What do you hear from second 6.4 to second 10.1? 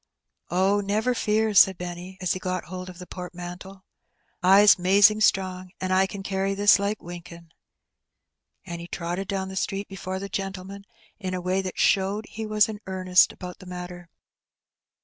this like winkin'." And he trotted down the street